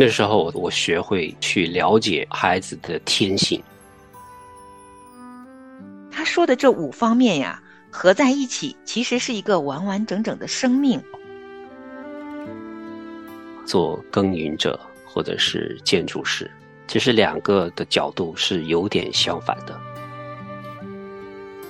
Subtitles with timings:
[0.00, 3.60] 那时候我学会去了解孩子的天性。
[6.08, 7.60] 他说的这五方面呀，
[7.90, 11.02] 合在一起，其实是一个完完整整的生命。
[13.66, 16.48] 做耕耘者或者是建筑师，
[16.86, 19.76] 其实两个的角度是有点相反的。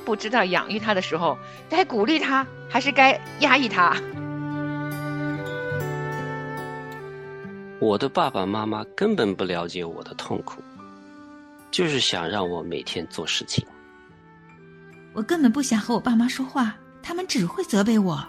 [0.04, 1.38] 不知道养育他的时候，
[1.70, 3.96] 该鼓励他还是该压抑他？
[7.80, 10.60] 我的爸爸妈妈根本不了解我的痛苦，
[11.70, 13.64] 就是想让我每天做事情。
[15.12, 18.26] 我根本不想和我爸妈说话，他们只会责备我。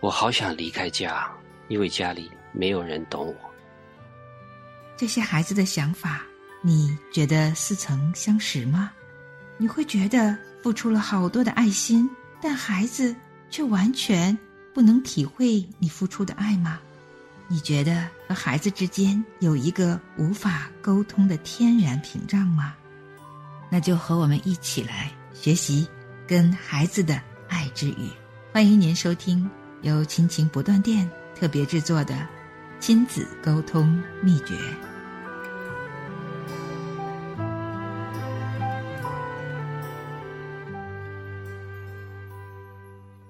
[0.00, 1.30] 我好想离开家，
[1.68, 3.34] 因为家里没有人懂我。
[4.96, 6.22] 这些孩子的想法，
[6.62, 8.90] 你觉得似曾相识吗？
[9.58, 12.08] 你会觉得付出了好多的爱心，
[12.40, 13.14] 但孩子
[13.50, 14.36] 却完全
[14.72, 16.80] 不能体会你付出的爱吗？
[17.50, 22.74] 你觉得和孩子之间有一个无法沟通的天然屏障吗？
[23.70, 25.88] 那就和我们一起来学习
[26.26, 28.10] 跟孩子的爱之语。
[28.52, 29.48] 欢迎您收听
[29.80, 32.14] 由亲情不断电特别制作的
[32.80, 34.54] 亲子沟通秘诀。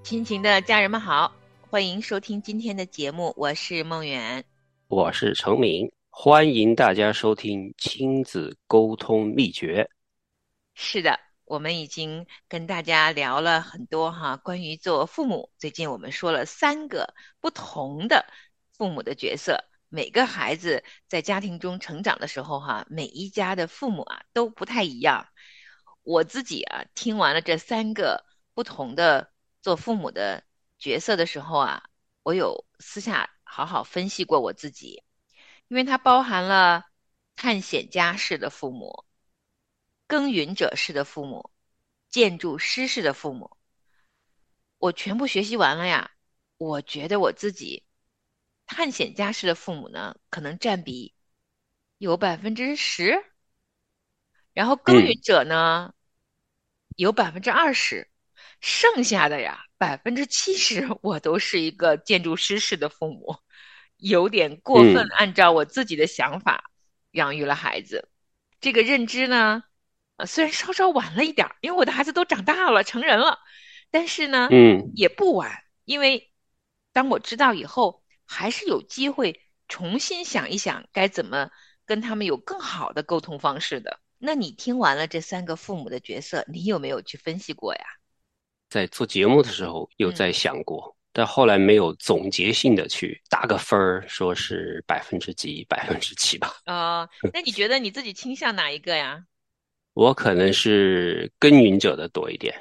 [0.02, 1.32] 亲情的家人们好。
[1.70, 4.42] 欢迎收听今天的节目，我是梦圆，
[4.86, 9.86] 我是程明，欢迎大家收听亲子沟通秘诀。
[10.72, 15.50] 是的，我们已经跟大家聊了很多哈，关于做父母。
[15.58, 18.24] 最近我们说了三个不同的
[18.72, 25.28] 父母的角色，每个孩子在家庭中成长的时候哈，每一家的父母啊都不太一样。
[26.02, 28.24] 我自己啊听完了这三个
[28.54, 29.30] 不同的
[29.60, 30.47] 做父母的。
[30.78, 31.90] 角色的时候啊，
[32.22, 35.02] 我有私下好好分析过我自己，
[35.68, 36.84] 因为它包含了
[37.34, 39.04] 探险家式的父母、
[40.06, 41.50] 耕耘者式的父母、
[42.08, 43.56] 建筑师式的父母。
[44.78, 46.12] 我全部学习完了呀，
[46.56, 47.84] 我觉得我自己
[48.66, 51.14] 探险家式的父母呢，可能占比
[51.98, 53.24] 有百分之十，
[54.52, 55.92] 然后耕耘者呢
[56.94, 58.08] 有百分之二十。
[58.60, 63.36] 剩下的呀，百分之七十我都是一个建筑师式的父母，
[63.96, 66.70] 有点过分按照我自己的想法
[67.12, 68.08] 养育了孩子。
[68.60, 69.62] 这个认知呢，
[70.16, 73.38] 呃，虽然稍稍晚了一点，因为我的孩子都长大了，成人了，
[73.90, 76.32] 但是呢，嗯，也不晚，因为
[76.92, 81.50] 当我知道以后，还是有机会重新想一想该怎么
[81.86, 84.00] 跟他们有更好的沟通方式的。
[84.18, 87.80] 那你听完了这三个父母的角色，你有没有去分析过呀？
[88.68, 96.54] 在做节目的时候有在想过，但后来没有总结性的去打个分儿，说是百分之几、百分之七吧。
[96.64, 99.22] 啊，那你觉得你自己倾向哪一个呀？
[99.94, 102.54] 我可能是耕耘者的多一点。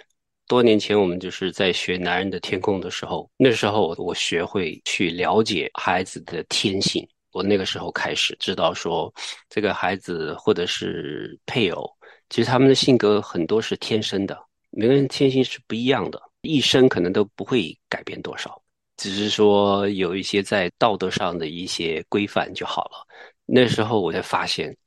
[0.48, 7.06] 多年前我们就是在学《男人的天空》的时候，那时候我学会去了解孩子的天性。
[7.34, 9.14] 我那个时候开始知道说，
[9.50, 11.88] 这个孩子或者是配偶，
[12.30, 14.47] 其实他们的性格很多是天生的。
[14.80, 18.62] 每个人天性是不一样的，一生可能都不会改变多少，
[18.96, 23.04] 只是说有一些在道德上的一些规范就好了。
[23.48, 24.78] 那时候我才发现，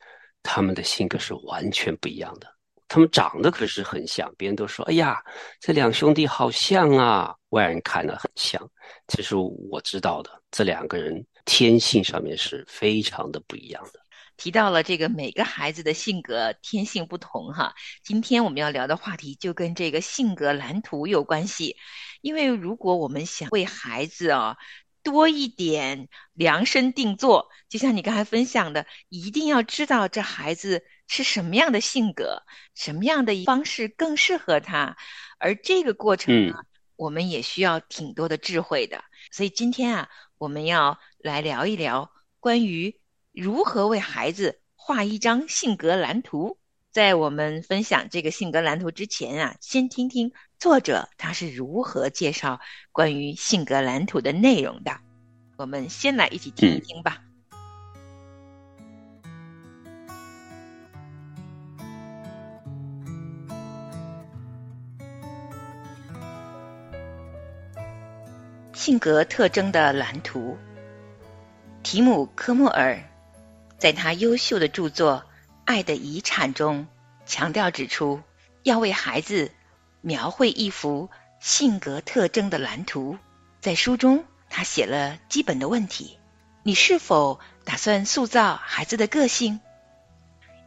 [0.45, 2.47] 他们的性格是完全不一样的。
[2.87, 5.21] 他们长得可是很像，别人都说：“哎呀，
[5.59, 8.65] 这两兄弟好像啊！”外人看了很像，
[9.09, 14.00] 其实我知道的，这两个人天性上面是非常的不一样的。
[14.41, 21.77] 提到了这个每个孩子的性格天性不同哈，今天我们要聊的话题就跟这个性格蓝图有关系。
[22.23, 24.57] 因为如果我们想为孩子啊
[25.03, 32.43] 多一点量身定做，就像你刚才分享的，一定要知道这孩子是什么样的性格，
[32.75, 34.97] 什么样的方式更适合他。
[35.39, 36.55] 而这个过程呢，
[36.97, 39.05] 我们也需要挺多的智慧的。
[39.31, 40.09] 所以今天啊，
[40.39, 42.11] 我们要来聊一聊
[42.41, 43.00] 关于。
[43.33, 46.59] 如何为孩子画一张性格蓝图？
[46.91, 52.59] 在我们分享这个性格蓝图之前啊，先听听作者他是如何介绍
[52.91, 54.99] 关于性格蓝图的内容的。
[55.57, 57.23] 我们先来一起听一听吧。
[68.73, 70.59] 性格特征的蓝图，
[71.85, 73.01] 提姆·科莫尔。
[73.81, 75.25] 在他优秀的著作
[75.65, 76.87] 《爱的遗产》中，
[77.25, 78.21] 强调指出，
[78.63, 79.53] 要为孩子
[80.03, 81.09] 描绘一幅
[81.41, 83.17] 性格特征的蓝图。
[83.63, 86.19] 在书中，他写了基本的问题：
[86.63, 89.61] 你是否打算塑造孩子的个性？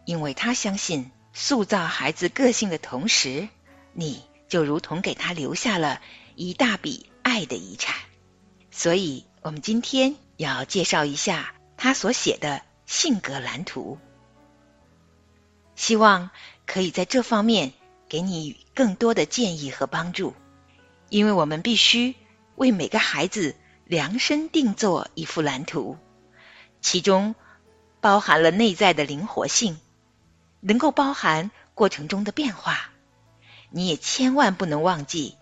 [0.05, 3.47] 因为他相信，塑造孩子个性的同时，
[3.93, 6.01] 你就如同给他留下了
[6.33, 7.95] 一大笔爱的遗产。
[8.71, 13.97] 所以，我们今天要介绍一下他所写的性格蓝图，
[15.75, 16.29] 希望
[16.67, 17.73] 可以在这方面
[18.07, 20.35] 给你更多的建议和帮助。
[21.09, 22.13] 因为我们必须
[22.55, 25.97] 为每个孩子量身定做一幅蓝图，
[26.81, 27.33] 其中
[27.99, 29.79] 包含了内在的灵活性，
[30.59, 32.91] 能够包含过程中的变化。
[33.71, 35.35] 你也千万不能忘记，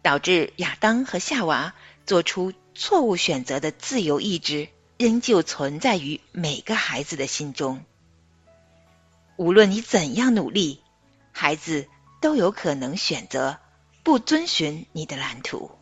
[0.00, 1.74] 导致亚当和夏娃
[2.06, 7.84] 做出错误选择的自由意志，仍旧存在于每个孩子的心中。
[9.36, 10.82] 无论你怎样努力，
[11.32, 11.88] 孩子
[12.20, 13.58] 都有可能选择。
[14.02, 15.76] 不遵循你的蓝图。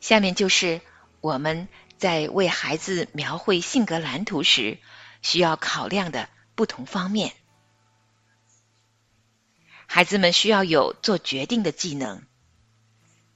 [0.00, 0.80] 下面就是
[1.20, 4.78] 我们在为孩子描绘性格蓝图时
[5.20, 7.34] 需要考量的不同方面。
[9.84, 12.22] 孩子们需要有做决定的技能。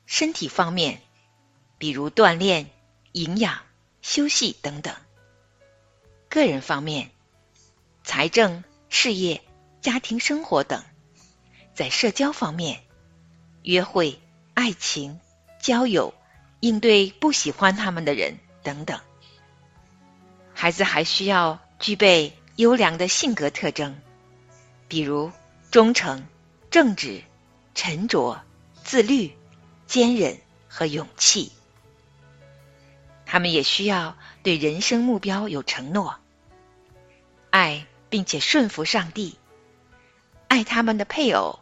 [0.07, 1.03] 身体方面，
[1.77, 2.71] 比如锻炼、
[3.13, 3.66] 营养、
[4.09, 4.95] 休息等等；
[6.29, 7.11] 个人方面，
[8.05, 9.43] 财政、事业、
[9.81, 10.79] 家庭生活等；
[11.75, 12.85] 在社交方面。
[13.65, 14.21] 约会、
[14.55, 15.19] 爱情、
[15.61, 16.15] 交友、
[16.61, 19.01] 应对不喜欢他们的人等等，
[20.55, 24.01] 孩子还需要具备优良的性格特征，
[24.87, 25.33] 比如
[25.73, 26.25] 忠诚、
[26.71, 27.25] 正直、
[27.75, 28.41] 沉着、
[28.85, 29.37] 自律、
[29.89, 30.39] 坚韧
[30.69, 31.51] 和勇气。
[33.27, 36.17] 他们也需要对人生目标有承诺，
[37.51, 39.37] 爱并且顺服上帝，
[40.49, 41.59] 爱他们的配偶，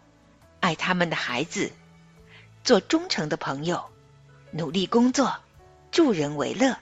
[0.61, 1.72] 爱他们的孩子。
[2.62, 3.90] 做忠诚的朋友，
[4.50, 5.37] 努力工作，
[5.90, 6.78] 助人为乐。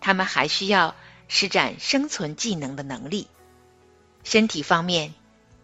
[0.00, 0.96] 他们还需要
[1.28, 3.28] 施展生存技能的能力。
[4.24, 5.14] 身体方面，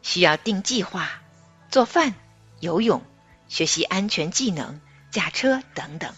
[0.02, 1.22] 需要定计划、
[1.70, 2.14] 做饭、
[2.60, 3.02] 游泳、
[3.48, 6.14] 学习安全技能、驾车等等。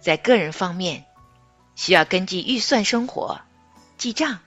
[0.00, 1.04] 在个人方面，
[1.76, 3.40] 需要根据预算生活、
[3.98, 4.38] 记账，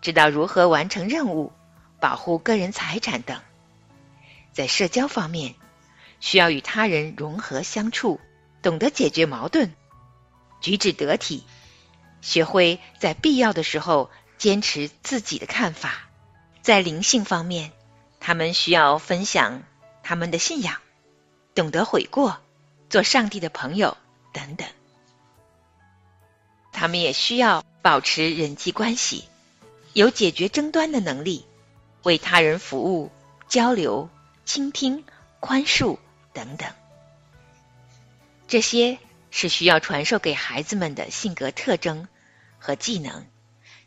[0.00, 1.52] 知道如何完成任务、
[2.00, 3.40] 保护个人财产等。
[4.52, 5.54] 在社交方面，
[6.20, 8.20] 需要与他人融合相处，
[8.62, 9.72] 懂得解决矛盾，
[10.60, 11.44] 举止得体，
[12.20, 16.08] 学会在必要的时候坚持自己的看法。
[16.60, 17.72] 在灵性方面，
[18.20, 19.64] 他们需要分享
[20.04, 20.76] 他们的信仰，
[21.56, 22.38] 懂得悔过，
[22.88, 23.96] 做上帝的朋友
[24.32, 24.68] 等等。
[26.72, 29.24] 他们也需要保持人际关系，
[29.92, 31.44] 有解决争端的能力，
[32.02, 33.12] 为他人服务、
[33.48, 34.08] 交流、
[34.44, 35.04] 倾听、
[35.40, 35.98] 宽恕。
[36.34, 36.72] 等等，
[38.48, 38.96] 这些
[39.30, 42.08] 是需要传授给孩子们的性格特征
[42.58, 43.26] 和技能。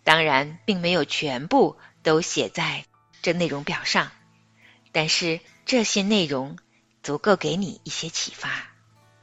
[0.04, 2.86] 当然，并没有全部都写在
[3.24, 4.12] 这内容表上，
[4.92, 6.60] 但是这些内容
[7.02, 8.70] 足够给你一些启发。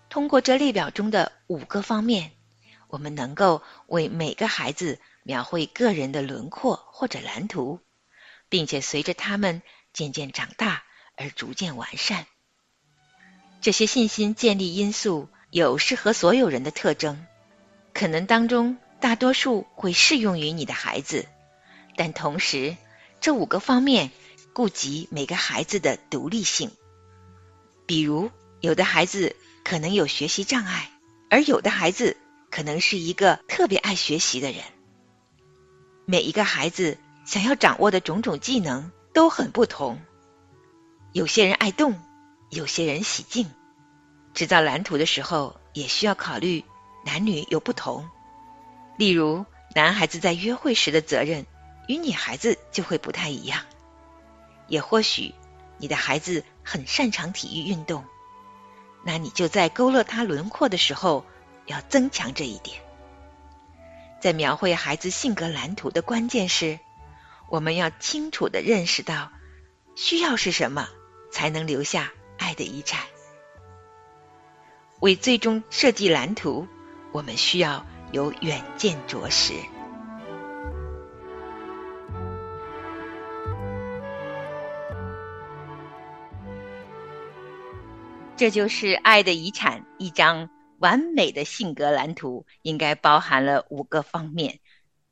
[0.08, 2.32] 通过这列表中的五个方面，
[2.92, 7.80] 我们能够为每个孩子描绘个人的轮廓或者蓝图，
[8.50, 9.62] 并且随着他们
[9.94, 10.82] 渐渐长大
[11.16, 12.26] 而逐渐完善。
[13.62, 17.24] 这些信心建立因素有适合所有人的特征，
[17.94, 21.26] 可能当中大多数会适用于你的孩子，
[21.96, 22.76] 但同时
[23.22, 24.10] 这五个方面
[24.52, 26.70] 顾及每个孩子的独立性。
[27.86, 30.90] 比如，有的孩子可能有学习障碍，
[31.30, 32.18] 而有的孩子
[32.52, 34.62] 可能是一个特别爱学习的人。
[36.04, 39.98] 每一个孩子想要掌握的种种技能都很不同，
[41.12, 41.98] 有些人爱动。
[42.50, 43.50] 有些人喜静，
[44.34, 46.62] 制造蓝图的时候也需要考虑
[47.02, 48.06] 男女有不同。
[48.98, 51.46] 例如，男孩子在约会时的责任
[51.88, 53.62] 与女孩子就会不太一样。
[54.68, 55.34] 也或许
[55.78, 58.04] 你的孩子很擅长体育运动，
[59.02, 61.24] 那你就在勾勒他轮廓的时候
[61.66, 62.80] 要增强这一点。
[64.20, 66.78] 在描绘孩子性格蓝图的关键是，
[67.48, 69.30] 我们要清楚的认识到
[69.96, 70.88] 需要是什么，
[71.30, 72.12] 才能留下。
[72.38, 73.06] 爱的遗产，
[74.98, 76.66] 为最终设计蓝图，
[77.12, 79.54] 我们需要有远见卓识。
[88.36, 90.50] 这就是《爱的遗产》一张
[90.82, 94.58] 完美的性格蓝图，应该包含了五个方面，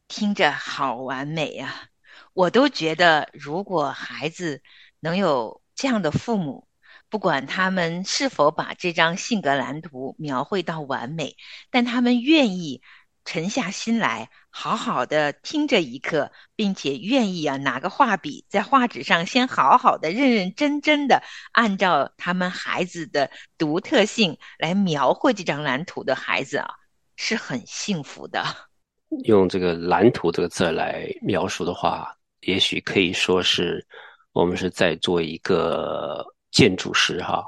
[0.08, 1.86] 听着好完美啊！
[2.34, 4.62] 我都觉得，如果孩子
[4.98, 6.66] 能有这样的父母。
[7.08, 11.36] 不管他们是否把这张性格蓝图描绘到完美，
[11.70, 12.82] 但他们愿意
[13.30, 21.22] 沉下心来，好好的听这一课，并且愿意啊拿个画笔在画纸上先好好的、认认真真的
[21.52, 26.68] 按照他们孩子的独特性来描绘这张蓝图的孩子啊，
[27.14, 28.44] 是很幸福的。
[29.22, 33.86] 用这个“蓝图”这个字来描述的话，也许可以说是
[34.32, 36.26] 我们是在做一个。
[36.52, 37.44] 建筑师哈，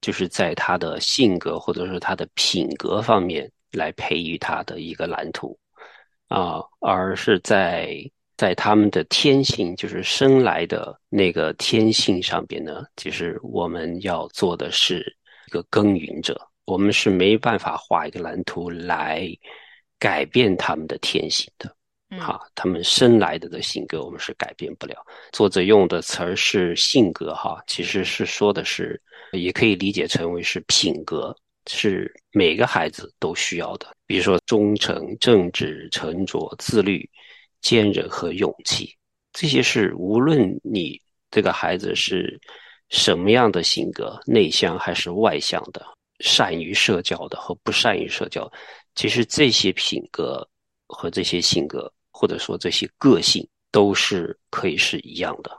[0.00, 5.58] 就是在他的性格或者说他的品格方面来培育他的一个蓝图
[6.28, 7.98] 啊，而是在
[8.36, 15.16] 在他们的天性，就是生来的那个天性上边呢，其实我们要做的是
[15.48, 19.28] 一个耕耘者，我们是没办法画一个蓝图来
[19.98, 21.74] 改变他们的天性的。
[22.20, 24.94] 哈，他们生来的的性格，我们是改变不了。
[25.32, 29.00] 作者用的词儿是性格，哈，其实是说的是，
[29.32, 33.86] 也可以理解成为是品格，是每个孩子都需要的。
[34.06, 37.08] 比如说忠诚、正直、沉着、自律、
[37.60, 38.94] 坚韧和勇气，
[39.32, 42.40] 这些是无论你这个孩子是
[42.88, 45.84] 什么样的性格，内向还是外向的，
[46.20, 48.50] 善于社交的和不善于社交，
[48.94, 50.48] 其实这些品格
[50.86, 51.92] 和这些性格。
[52.18, 55.50] 或者说这些个性都是可以是一样的，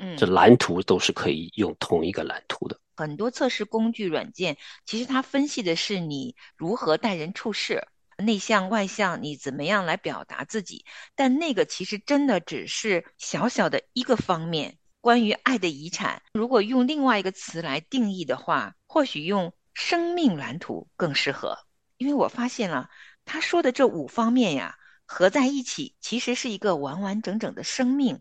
[0.00, 2.80] 嗯，这蓝图都是可以用同一个蓝图的。
[2.96, 10.84] 很多测试工具软件，其实它分析的是你如何待人处事，内向外向，你怎么样来表达自己。
[11.16, 14.78] 但那个其实真的只是小小的一个方面。
[15.00, 21.58] 关于爱的遗产，如果用另外一个词来定义的话，或许用生命蓝图更适合。
[21.96, 22.88] 因为我发现了
[23.24, 24.76] 他说的这五方面呀。
[25.10, 28.20] 合在一起，其实是一个完完整整的生命，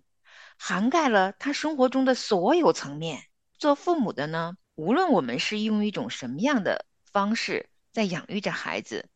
[0.58, 3.24] 涵盖了他生活中的所有层面。
[3.58, 9.10] 做父母的呢，无论我们是用一种什么样的方式在养育着孩子，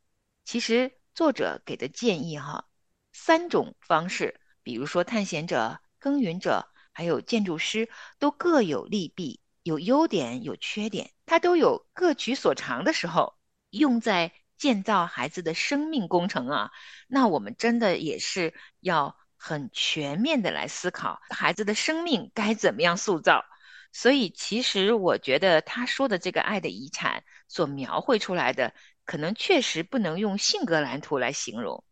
[0.45, 2.65] 其实作者给的建议哈，
[3.11, 13.35] 三种方式，比如说探险者、耕耘者，还有建筑师，都各有利弊，有优点有缺点，它都有各取所长的时候，
[13.69, 14.33] 用在。
[14.57, 16.69] 建造孩子的生命工程啊，
[17.07, 23.43] 那我们真的也是要很全面的来思考孩子的生命该怎么样塑造。
[23.91, 31.83] 所以，其实我觉得他说的这个爱的遗产所描绘出来的，可能确实不能用性格蓝图来形容。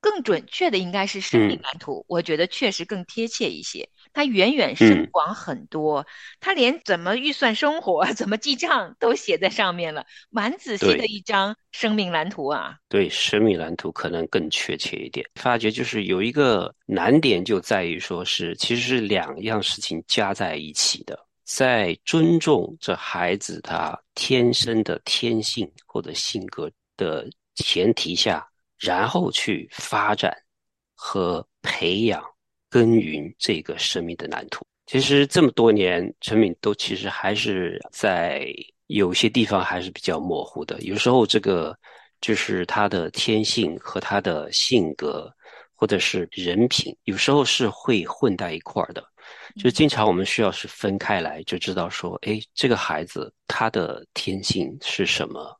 [0.00, 3.88] 更准确的应该是生命蓝图，我觉得确实更贴切一些。
[4.14, 6.06] 它远远深广很多，
[6.40, 12.76] 它连怎么预算生活、 怎么记账都写在上面了，蛮仔细的一张生命蓝图啊。
[12.88, 15.26] 对，生命蓝图可能更确切一点。
[15.34, 28.48] 发觉就是有一个难点，就在于说是其实是两样事情加在一起的，在尊重这孩子他天生的天性或者性格的前提下。
[28.76, 30.36] 然后去发展
[30.94, 32.22] 和培养
[32.74, 34.66] 耕耘这个生命的蓝图。
[34.86, 38.52] 其实这么多年，陈敏都其实还是在
[38.88, 40.80] 有些地方还是比较模糊的。
[40.80, 41.78] 有时候这个
[42.20, 45.32] 就是他的天性和他的性格，
[45.72, 49.04] 或者是人品，有时候是会混在一块儿的。
[49.56, 55.56] 就经常我们需要是分开来，就知道说，哎，这个孩子他的天性是什么。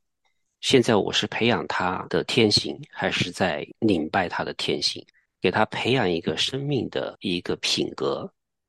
[0.63, 5.01] 现在我是培养他的天性，还是在拧败他的天性？
[5.45, 8.27] 给他培养一个生命的一个品格，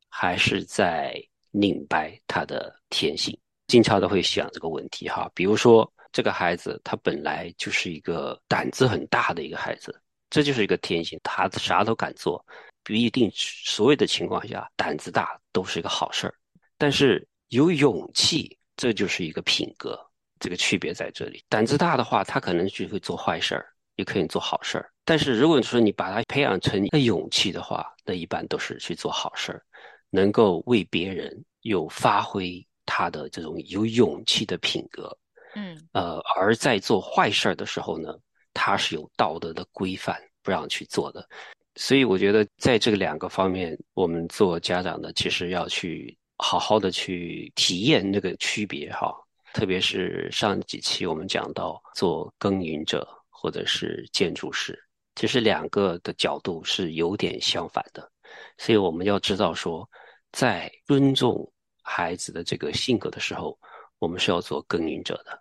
[0.10, 1.15] 还是在
[1.51, 3.34] 拧掰他的天性？
[3.67, 5.32] 经常都会想这个问题哈。
[5.34, 9.98] 比如说，这个孩子他本来就是一个胆子很大的一个孩子，
[10.29, 12.46] 这就是一个天性，他啥都敢做，
[12.84, 16.36] 不一定所有的情况下胆子大都是一个好事儿。
[16.77, 19.98] 但是有勇气，这就是一个品格。
[20.41, 23.65] 这个区别在这里，胆子大的话，他可能就会做坏事儿，
[23.96, 24.90] 也可以做好事儿。
[25.04, 29.62] 但是如果说你把它培养成一个勇气的话，那一般都是去做好事儿，
[30.10, 35.16] 能够为别人有发挥他的这种有勇气的品格。
[35.56, 38.14] 嗯，呃，而在做坏事儿的时候呢，
[38.54, 41.28] 他是有道德的规范不让去做的。
[41.75, 49.16] 所以我觉得在这个两个方面，我们做家长的其实要去好好的去体验那个区别哈。
[49.54, 53.08] 特别是上几期我们讲到做耕耘者
[53.46, 54.75] 或者是建筑师，
[55.14, 58.12] 其实两个的角度是有点相反的，
[58.58, 59.88] 所以我们要知道说，
[60.32, 61.48] 在尊重
[61.84, 63.56] 孩子的这个性格的时候，
[64.00, 65.32] 我们是要做耕耘者的；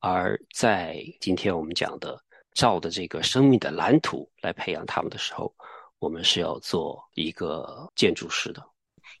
[0.00, 5.50] 而在今天我们讲的照的这个生命的蓝图来培养他们的时候，
[6.00, 8.62] 我们是要做一个建筑师的。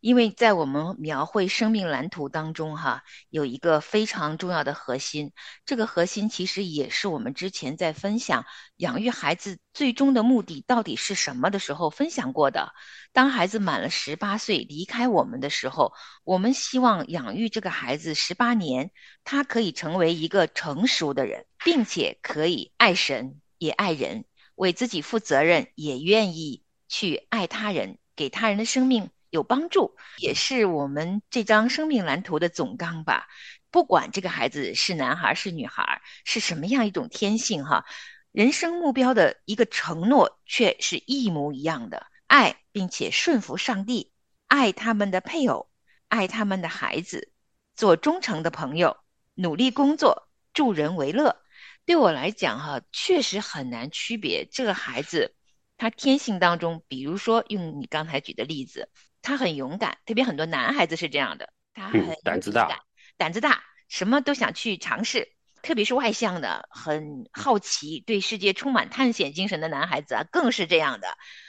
[0.00, 5.32] 因为在我们描绘生命蓝图当中，哈，有一个非常重要的核心，
[5.64, 8.44] 这个核心其实也是我们之前在分享
[8.76, 12.72] 养育孩子最终的目的到底是什么的时候分享过的。
[13.12, 15.92] 当孩子满了十八岁离开我们的时候，
[16.24, 18.90] 我们希望养育这个孩子十八年，
[19.24, 27.98] 他可以成为一个成熟的人，并且可以爱神也爱人，为自己负责任，也愿意去爱他人。
[28.18, 33.26] 给他人的生命有帮助，也是我们这张生命蓝图的总纲吧。
[33.70, 37.84] 不管这个孩子是男孩是女孩，是什么样一种天性哈，
[38.32, 44.12] 人生目标的一个承诺却是一模一样的：爱，并且顺服上帝，
[44.46, 45.70] 爱他们的配偶，
[46.08, 47.32] 爱他们的孩子，
[47.76, 48.96] 做忠诚的朋友，
[49.34, 51.36] 努力工作，助人为乐。
[51.84, 55.34] 对我来讲哈，确实很难区别这个孩子。
[55.76, 58.90] 他天性当中，比如说用你刚才举的例子，
[59.22, 62.84] 他很勇敢，特别很多男孩子是这样的，他很胆子大，
[63.16, 65.32] 胆子大，什么都想去尝试，
[65.62, 71.08] 特别是外向的，很好奇，对世界充满探险精神的男孩子啊，更是这样的，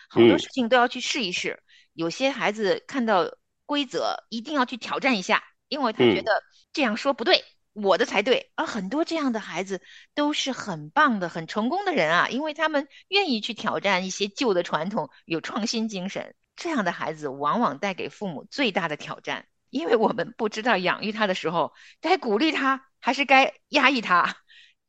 [0.10, 1.62] 好多事情都要去试一试。
[1.94, 3.36] 有些孩子看到
[3.66, 7.44] 规则，一定要去挑战一下，因为他觉得这样说不对。
[7.74, 9.82] 我的才对，而很多这样的孩子
[10.14, 16.36] 都是很棒的、很成功的人啊，因为他们愿意去挑战一些旧的传统，有创新精神。
[16.60, 24.36] 这样的孩子往往带给父母最大的挑战，因为我们不知道养育他的时候该鼓励他还是该压抑他，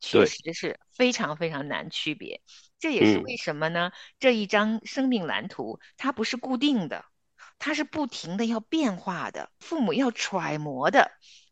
[0.01, 2.41] 确实是非常非常难区别。
[2.77, 3.91] 这也是为什么呢？
[4.19, 7.05] 这一张生命蓝图它不是固定的，
[7.57, 11.11] 它是不停的要变化的，父母要揣摩的。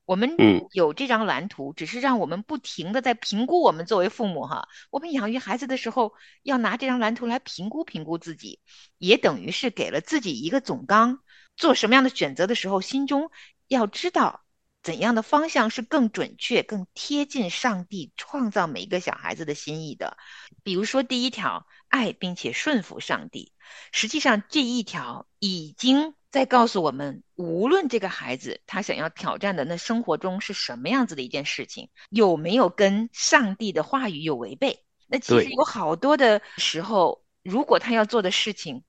[0.09, 0.35] 我们
[0.71, 8.59] 有这张蓝图，只是让我们不停的在评估我们作为父母哈，我们养育孩子的时候要拿这张蓝图来评估评估自己，
[8.97, 11.19] 也等于是给了自己一个总纲，
[11.55, 13.29] 做什么样的选择的时候，心中
[13.67, 14.41] 要知道
[14.81, 20.17] 怎样的方向是更准确、更贴近上帝创造每一个小孩子的心意的。
[20.63, 23.52] 比如说第一条，爱并且顺服上帝，
[23.91, 26.13] 实际上这一条已经。
[26.32, 34.86] 在告诉我们，无论这个孩子他想要挑战的那生活中是什么样子的一件事情，有没有跟上帝的话语有违背？
[35.08, 38.84] 那其实有好多的时候，如果他要做的事情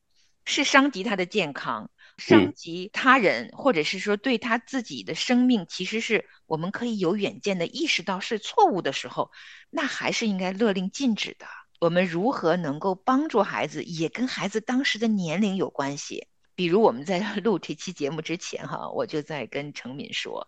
[0.44, 9.30] 是伤及他的健康、伤及他人，或者是说对他自己的生命，其实是我们可以有远见的意识到是错误的时候，
[9.70, 11.46] 那还是应该勒令禁止的。
[11.80, 16.28] 我们如何能够帮助孩子，也跟孩子当时的年龄有关系。
[16.54, 20.46] 比如我们在 录这期节目之前，哈，我就在跟程敏说，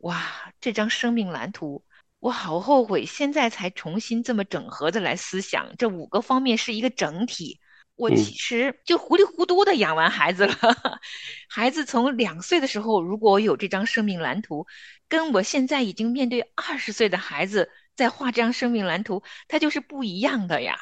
[0.00, 0.22] 哇，
[0.60, 1.82] 这张生命蓝图，
[2.20, 7.60] 我好后悔，现在才重新这么整合的来思想，这五个方面是一个整体。
[7.96, 10.54] 我其实就糊里糊涂的养完孩子了，
[11.48, 14.66] 孩子从两岁的时候，如果我有这张生命蓝图，
[15.08, 20.78] 跟我现在已经面对二十岁的孩子在画这张生命蓝图，它就是不一样的呀。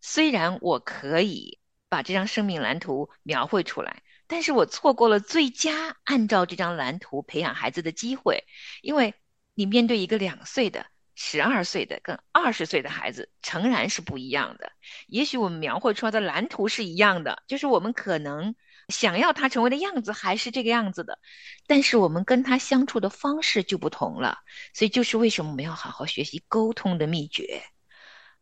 [0.00, 4.02] 虽然我可以把这张生命蓝图描绘出来。
[4.26, 8.44] 但是我错过了最佳按照这张蓝图培养孩子的机会，
[8.80, 9.14] 因为
[9.52, 14.72] 你面对一个两岁的、十二岁的跟二十岁的孩子，诚然是不一样的。
[15.08, 18.56] 也许我们描绘出来的蓝图是一样的，就是我们可能
[18.88, 21.18] 想要他成为的样子还是这个样子的，
[21.66, 24.38] 但是我们跟他相处的方式就不同了。
[24.72, 27.62] 所以就是为什么我们要好好学习沟通的秘诀。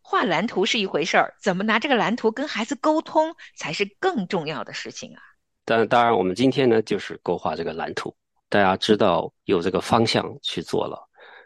[0.01, 5.23] 画蓝图是一回事儿，怎么拿这个蓝图跟孩子沟通才是更重要的事情啊。
[5.65, 8.15] 但当然，我们今天呢，就是勾画这个蓝图，
[8.49, 10.99] 大家知道有这个方向去做了。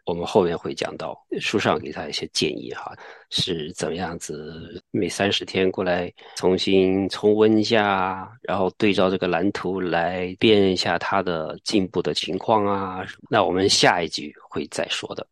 [0.06, 2.94] 我们后面会讲到书上给他一些建议哈，
[3.28, 4.80] 是怎么样子？
[4.92, 13.04] 每三十天过来重新重温一下，然后对照这个蓝图来辨认一下他的进步的情况啊。
[13.28, 15.26] 那我们下一句会再说的。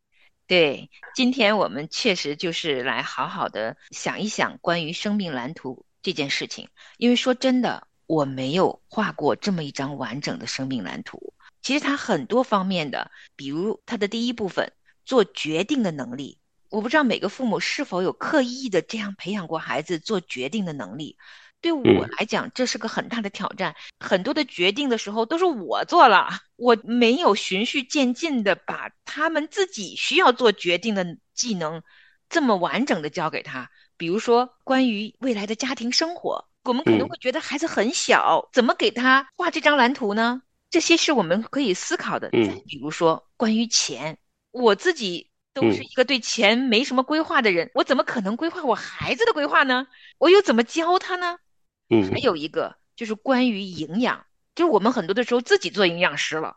[0.46, 7.86] 对，今天我们确实就是来好好的想一想关于生命蓝图这件事情，因为说真的。
[8.06, 11.32] 我没有画过这么一张完整的生命蓝图。
[11.64, 14.70] 其实它很多方面的，比如它的第一部分
[15.06, 21.16] 做决定的能力，我不知道每个父母是否有刻意的这样培养过孩子做决定的能力。
[21.62, 21.82] 对我
[22.18, 23.74] 来讲，这是个很大的挑战。
[23.98, 31.82] 很多的决定的时候都是我做了，我没有循序渐进的把他们自己需要做决定的技能
[32.28, 33.70] 这么完整的教给他。
[33.96, 36.46] 比如说关于未来的家庭生活。
[36.64, 40.40] 我们可能会觉得孩子很小，怎么给他画这张蓝图呢？
[40.74, 42.30] 这些是我们可以思考的。
[42.30, 44.18] 再比如说关于钱，
[44.50, 49.86] 我自己都是一个对钱没什么规划的人，我怎么可能规划我孩子的规划呢？
[50.18, 51.38] 我又怎么教他呢？
[51.90, 56.56] 嗯，还有一个就是关于营养，就是我们很多的时候自己做营养师了，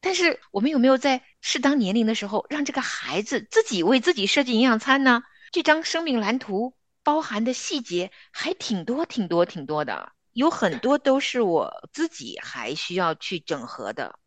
[0.00, 5.24] 但是我们有没有在适当年龄的时候，让这个孩子自己为自己设计营养餐呢？
[5.52, 14.18] 这张生命蓝图包含的细节还挺多、挺多、挺多的，有很多都是我自己还需要去整合的。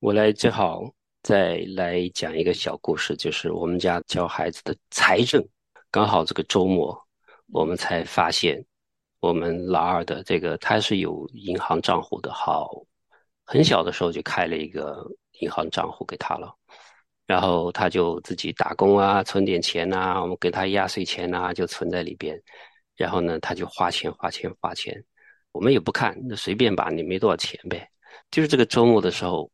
[0.00, 0.82] 我来正好
[1.22, 5.42] 再来讲一个小故事，就是我们家教孩子的财政，
[5.90, 6.96] 刚好这个周末，
[7.52, 8.64] 我们才发现。
[9.20, 12.70] 我们老二的这个他是有银行账户的，好，
[13.46, 15.02] 很小的时候就开了一个
[15.40, 16.54] 银行账户给他了，
[17.26, 22.38] 然后他就自己打工啊，存点钱呐，我们给他压岁钱呐，就存在里边，
[22.96, 25.02] 然后呢，他就花钱花钱花钱，
[25.54, 27.88] 我们也不看，那随便吧，你没多少钱呗。
[28.30, 29.50] 就是这个周末的时候，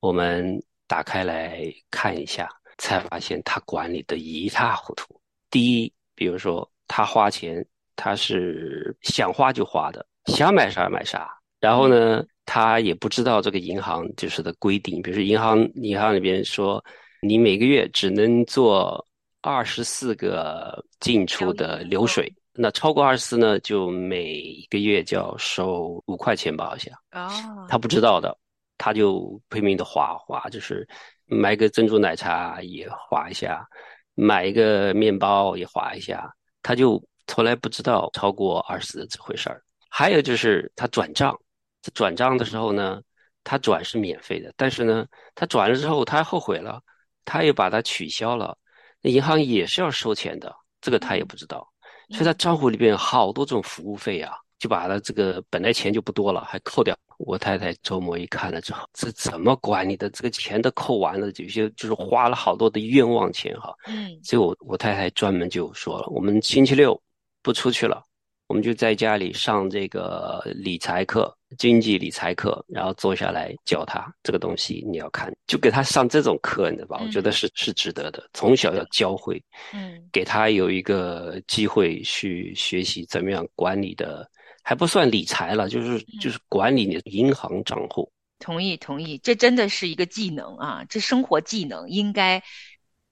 [0.00, 5.18] 我们打开来看一下，才发现他管理的一塌糊涂。
[5.50, 7.66] 第一，比如说他花钱。
[7.98, 11.26] 他是想花就花的，想买啥买啥。
[11.60, 16.84] 然后呢，他也不知道这个银行就是的规定，比如说银行银行里边说，
[17.22, 19.02] 你每个月只能做
[19.40, 26.92] 二十四个进出的流水，那超过二十四呢，就每个月就要收五块钱吧，好像。
[27.12, 27.66] 哦。
[27.68, 28.36] 他不知道的，
[28.78, 30.86] 他就拼命的划划，就是
[31.24, 33.66] 买个珍珠奶茶也划一下，
[34.14, 37.02] 买一个面包也划一下，他就。
[37.28, 39.60] 从来不知道超过二十四这回事儿。
[39.90, 41.36] 还有就是他转账，
[41.82, 43.02] 这转账的时候呢，
[43.42, 46.80] 他转是免费的，但是呢，他转了之后他后悔了，
[47.24, 48.56] 他又把它取消了，
[49.00, 51.68] 那银行也是要收钱的，这个他也不知道。
[52.10, 56.96] 所以他账户里边好多种服务费啊，就把他这个本来钱就不多了，还扣掉。
[57.18, 60.10] 我太太周末一看了之后，这怎么管你的？
[60.10, 63.74] 这个钱都扣完了，有些就是花了好多的冤枉钱哈。
[63.86, 67.00] 嗯，所以我我太太专门就说了，我们星期六。
[67.42, 68.02] 不出去了，
[68.48, 74.84] 我们就在家里上这个理财课、经济理财课，然后坐下来教他这个东西。
[74.88, 77.00] 你要看，就给他上这种课，你知道吧？
[77.04, 78.28] 我觉得是是值得的。
[78.34, 84.28] 从小要教会，嗯，给他有一个机会去学习怎么样管理的，
[84.62, 88.08] 还不算理财了，就是就是管理你的银行账户。
[88.38, 92.40] 同意，同意，这真的是一个技能啊，这生活技能应该。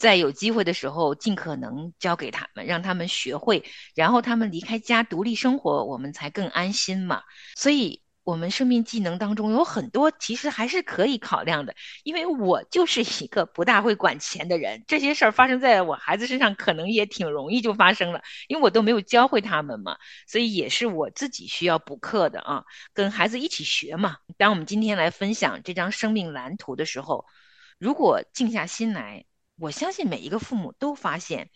[0.05, 3.65] 在有机会的时候，尽可能教给他们，让他们学会，
[3.95, 7.23] 然后他们离开家独立生活，我们才更安心嘛。
[7.57, 11.75] 所以，我们生命技能当中有很多其实还是可以考量的。
[12.03, 19.97] 因为我就是一个不大会管钱的人，这些事儿发生在我孩子身上，可能也挺容易就发生了，因为我都没有教会他们嘛。
[20.29, 24.19] 所以也是我自己需要补课的啊，跟孩子一起学嘛。
[24.37, 27.25] 当我们今天来分享这张生命蓝图的时候，
[27.79, 29.25] 如果静下心来。
[29.57, 31.51] 我相信每一个父母都发现，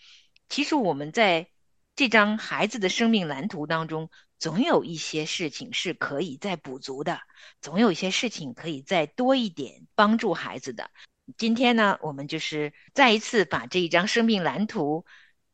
[0.49, 1.49] 其实我们在
[1.97, 4.09] 这张孩子的生命蓝图当中，
[4.39, 7.21] 总有一些事情是可以再补足的，
[7.61, 10.91] 总有一些事情可以再多一点帮助孩子的。
[11.37, 15.05] 今天呢，我们就是再一次把这一张生命蓝图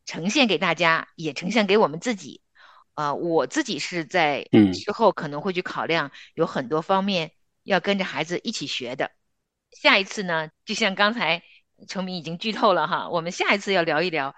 [0.05, 2.43] 呈现给大家，也呈现给我们自己。
[2.93, 9.11] 啊，我自己是在之后可能会去考量，有很多方面要跟着孩子一起学的。
[9.73, 11.43] 下一次呢，就像刚才。
[11.89, 14.35] 成明已经剧透了哈， 我们下一次要聊一聊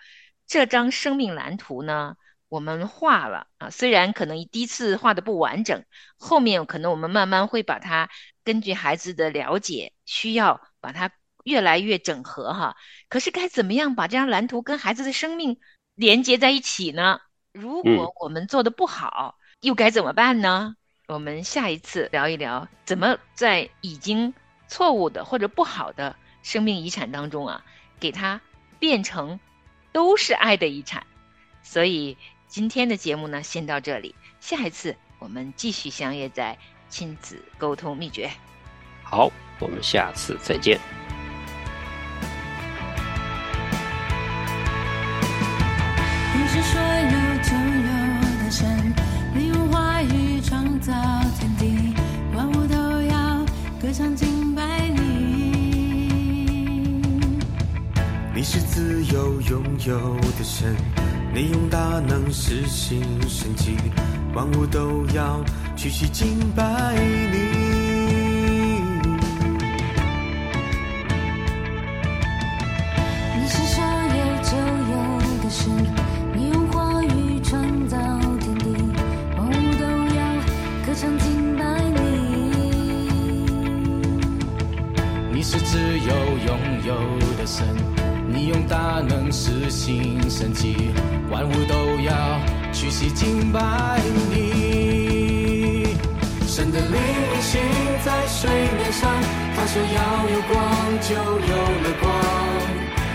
[0.46, 2.16] 这张生命蓝图呢。
[2.48, 5.84] 我们画了啊，虽然可能第一次画的不完整，
[6.16, 8.08] 后面可能我们慢慢会把它
[8.44, 11.10] 根据孩子的了解需要，把它
[11.42, 12.76] 越来越整合哈。
[13.08, 15.58] 可是该怎么样把这张蓝图跟孩子的生命
[15.96, 17.18] 连接在一起呢？
[17.52, 20.76] 如果我们做的不好，又该怎么办呢？
[21.08, 24.32] 我们下一次聊一聊怎么在已经
[24.68, 26.14] 错误的或者不好的。
[26.46, 27.64] 生命遗产当中啊，
[27.98, 28.40] 给它
[28.78, 29.40] 变成
[29.90, 31.04] 都是爱的遗产。
[31.64, 34.14] 所以今天的节目呢，先到这里。
[34.38, 36.56] 下一次我们继续相约在
[36.88, 38.30] 亲子沟通秘诀。
[39.02, 39.28] 好，
[39.58, 40.78] 我们下次再见。
[58.48, 60.72] 是自由拥有的神，
[61.34, 63.76] 你用大能实行神迹，
[64.34, 67.65] 万物都要屈膝敬拜你。
[85.96, 86.14] 是自由
[86.46, 86.48] 拥
[86.84, 86.92] 有
[87.38, 87.64] 的神。
[88.28, 90.90] 你用大能实行神迹，
[91.30, 92.12] 万物都要
[92.72, 93.98] 屈膝敬拜
[94.30, 95.96] 你。
[96.46, 97.62] 神的灵运行
[98.04, 99.10] 在水面上，
[99.56, 100.54] 他说要有光，
[101.00, 102.12] 就有了光。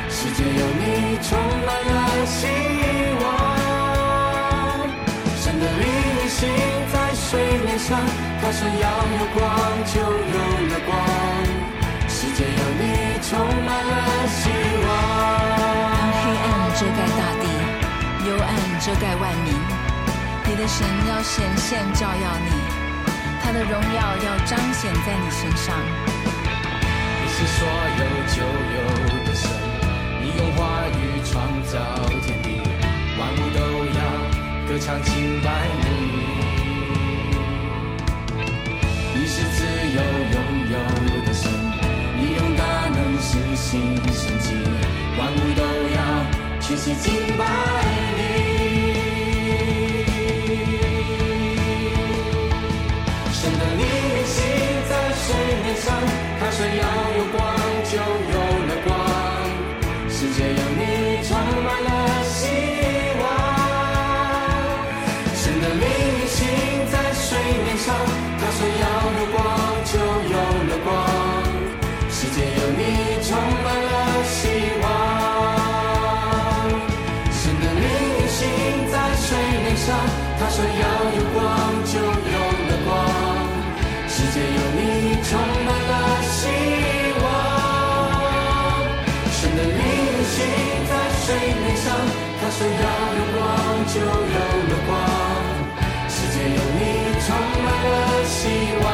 [0.09, 2.47] 世界有你，充满了希
[3.21, 3.25] 望。
[5.37, 5.85] 神的灵
[6.17, 6.49] 运行
[6.91, 7.29] 在水
[7.63, 7.99] 面上，
[8.41, 8.89] 他说要
[9.19, 9.39] 有光，
[9.85, 11.20] 就有了光。
[13.31, 14.51] 充满了希
[14.83, 14.87] 望。
[15.95, 17.47] 当黑暗遮盖大地，
[18.27, 19.55] 幽暗遮盖万民，
[20.43, 22.51] 你的神要显现照耀你，
[23.41, 25.73] 他的荣耀要彰显在你身上。
[27.23, 27.65] 你是所
[27.99, 28.03] 有
[28.35, 28.43] 就
[28.75, 28.77] 有
[29.23, 29.49] 的神，
[30.21, 31.31] 你用话语创
[31.63, 31.79] 造
[32.19, 32.59] 天地，
[33.17, 33.59] 万物都
[33.95, 33.99] 要
[34.67, 35.47] 歌唱敬拜。
[35.79, 36.40] 你
[43.71, 43.79] 心
[44.11, 44.51] 神迹，
[45.17, 45.97] 万物都要
[46.59, 47.45] 全心敬拜
[48.17, 48.19] 你。
[53.31, 54.43] 神的灵运行
[54.89, 55.23] 在水
[55.63, 55.87] 面上，
[56.37, 56.83] 他说要
[57.17, 57.39] 有光，
[93.85, 94.89] 就有了光。
[96.07, 96.81] 世界有你，
[97.21, 97.27] 充
[97.63, 97.89] 满了
[98.25, 98.39] 希
[98.83, 98.85] 望。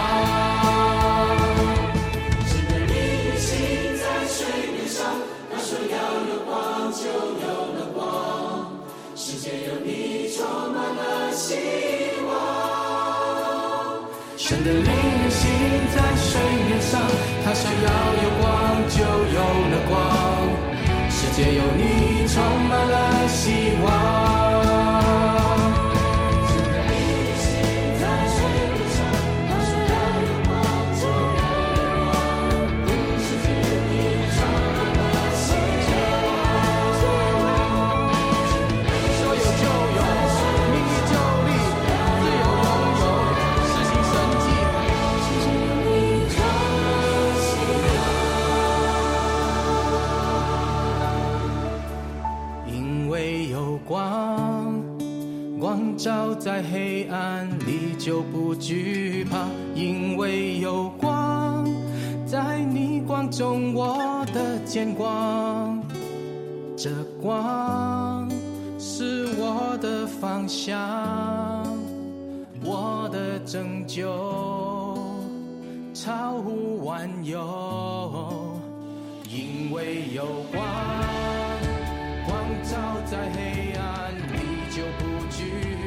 [2.45, 2.93] 神的灵
[3.26, 3.47] 运行
[3.97, 4.38] 在水
[4.71, 4.97] 面上，
[5.52, 5.95] 他说要
[6.30, 7.02] 有光，就
[7.43, 8.00] 有了光。
[9.15, 9.89] 世界有你，
[10.36, 10.38] 充
[10.71, 11.45] 满了希
[12.28, 12.30] 望。
[14.38, 15.43] 神的灵运行
[15.93, 17.02] 在水面上，
[17.43, 17.89] 他说要
[18.23, 18.47] 有光，
[18.88, 19.91] 就有了光。
[21.10, 22.36] 世界有你，充
[22.69, 24.46] 满了希望。
[55.97, 61.67] 照在黑暗里就不惧怕，因为有光，
[62.23, 65.81] 在逆光中我的见光。
[66.77, 68.29] 这光
[68.77, 70.77] 是我的方向，
[72.63, 74.95] 我的拯救
[75.95, 78.53] 超乎万有，
[79.31, 80.63] 因为有光，
[82.27, 84.38] 光照在黑暗里
[84.69, 85.87] 就不惧